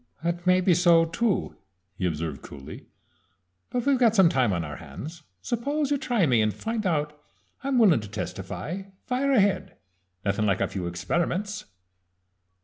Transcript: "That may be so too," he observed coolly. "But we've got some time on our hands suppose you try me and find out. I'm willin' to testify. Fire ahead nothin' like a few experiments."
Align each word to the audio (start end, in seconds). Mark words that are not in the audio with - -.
"That 0.23 0.47
may 0.47 0.61
be 0.61 0.73
so 0.73 1.05
too," 1.05 1.57
he 1.93 2.07
observed 2.07 2.41
coolly. 2.41 2.87
"But 3.69 3.85
we've 3.85 3.99
got 3.99 4.15
some 4.15 4.29
time 4.29 4.51
on 4.51 4.63
our 4.63 4.77
hands 4.77 5.21
suppose 5.43 5.91
you 5.91 5.99
try 5.99 6.25
me 6.25 6.41
and 6.41 6.51
find 6.51 6.87
out. 6.87 7.21
I'm 7.63 7.77
willin' 7.77 7.99
to 7.99 8.09
testify. 8.09 8.81
Fire 9.05 9.31
ahead 9.31 9.77
nothin' 10.25 10.47
like 10.47 10.59
a 10.59 10.67
few 10.67 10.87
experiments." 10.87 11.65